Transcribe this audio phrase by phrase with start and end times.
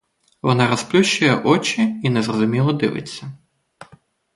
[0.41, 3.31] Вона розплющує очі й незрозуміло дивиться.